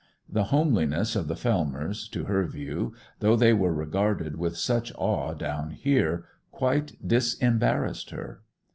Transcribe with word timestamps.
The 0.27 0.45
homeliness 0.45 1.15
of 1.15 1.27
the 1.27 1.35
Fellmers, 1.35 2.09
to 2.09 2.23
her 2.25 2.47
view, 2.47 2.95
though 3.19 3.35
they 3.35 3.53
were 3.53 3.71
regarded 3.71 4.35
with 4.35 4.57
such 4.57 4.91
awe 4.95 5.35
down 5.35 5.69
here, 5.69 6.25
quite 6.49 6.93
disembarrassed 7.07 8.09
her. 8.09 8.41